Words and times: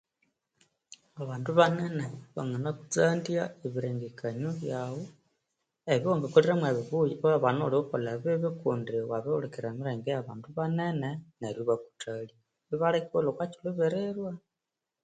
Bandu 1.29 1.49
banene 1.59 2.05
banganatsandya 2.35 3.43
ebirengekanyo 3.65 4.49
byawu 4.59 5.01
ebyowangakolireku 5.93 6.65
ebibuya 7.05 7.17
iwabana 7.17 7.61
wukakolha 7.65 8.09
ebibi 8.17 8.49
kundi 8.61 8.91
wabihulikirira 9.11 9.69
emilenge 9.71 10.09
ebya 10.11 10.25
bandu 10.27 10.47
banene 10.57 11.09
neryo 11.39 11.61
ibakuthalya 11.65 12.35
iwbirirwa 13.67 14.31